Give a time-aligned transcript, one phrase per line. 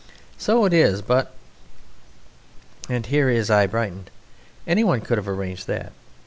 [0.39, 1.31] So it is, but"
[2.89, 4.09] (and here his eye brightened),
[4.65, 5.91] "anyone could have arranged that.